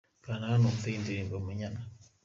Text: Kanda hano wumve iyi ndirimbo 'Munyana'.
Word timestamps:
Kanda 0.23 0.45
hano 0.51 0.65
wumve 0.67 0.87
iyi 0.89 1.01
ndirimbo 1.03 1.35
'Munyana'. 1.37 1.83